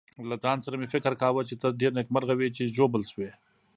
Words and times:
له 0.29 0.35
ځان 0.43 0.57
سره 0.65 0.75
مې 0.81 0.87
فکر 0.93 1.13
کاوه 1.21 1.41
چې 1.49 1.55
ته 1.61 1.77
ډېر 1.81 1.91
نېکمرغه 1.97 2.33
وې 2.37 2.49
چې 2.55 2.71
ژوبل 2.75 3.01
شوې. 3.11 3.31